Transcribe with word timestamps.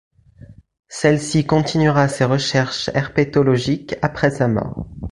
Celle-ci 0.87 1.45
continuera 1.45 2.07
ses 2.07 2.25
recherches 2.25 2.89
herpétologiques 2.95 3.97
après 4.01 4.31
sa 4.31 4.47
mort. 4.47 4.87